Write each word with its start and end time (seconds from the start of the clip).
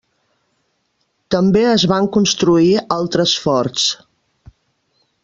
També 1.35 1.61
es 1.73 1.85
van 1.91 2.07
construir 2.15 2.71
altres 2.97 3.37
forts. 3.45 3.85